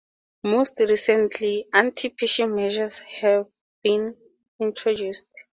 More 0.43 0.65
recently, 0.79 1.67
anti-phishing 1.71 2.51
measures 2.55 2.97
have 3.19 3.45
been 3.83 4.17
introduced. 4.59 5.27